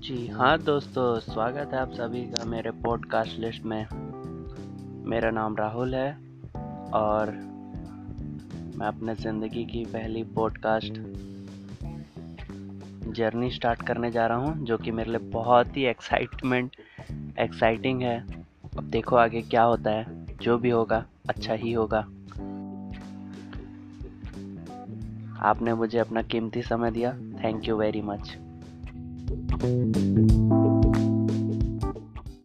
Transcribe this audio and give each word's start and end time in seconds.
जी 0.00 0.26
हाँ 0.26 0.58
दोस्तों, 0.58 1.18
स्वागत 1.20 1.70
है 1.74 1.78
आप 1.80 1.92
सभी 1.92 2.22
का 2.22 2.44
मेरे 2.44 2.70
पॉडकास्ट 2.70 3.38
लिस्ट 3.38 3.64
में। 3.64 3.86
मेरा 5.08 5.30
नाम 5.30 5.56
राहुल 5.56 5.94
है 5.94 6.12
और 6.94 7.30
मैं 8.76 8.86
अपने 8.86 9.14
ज़िंदगी 9.14 9.64
की 9.64 9.84
पहली 9.84 10.22
पॉडकास्ट 10.22 10.92
जर्नी 13.14 13.50
स्टार्ट 13.50 13.82
करने 13.82 14.10
जा 14.10 14.26
रहा 14.26 14.38
हूँ, 14.38 14.64
जो 14.64 14.78
कि 14.78 14.90
मेरे 14.90 15.10
लिए 15.10 15.30
बहुत 15.30 15.76
ही 15.76 15.84
एक्साइटमेंट 15.84 16.76
एक्साइटिंग 17.40 18.02
है। 18.02 18.26
अब 18.78 18.84
देखो 18.84 19.16
आगे 19.16 19.42
क्या 19.42 19.62
होता 19.62 19.90
है, 19.90 20.26
जो 20.36 20.58
भी 20.58 20.70
होगा 20.70 21.06
अच्छा 21.28 21.54
ही 21.54 21.72
होगा। 21.72 22.06
आपने 25.40 25.74
मुझे 25.74 25.98
अपना 25.98 26.22
कीमती 26.22 26.62
समय 26.62 26.90
दिया 26.90 27.12
थैंक 27.12 27.68
यू 27.68 27.76
वेरी 27.76 28.02
मच. 28.02 28.36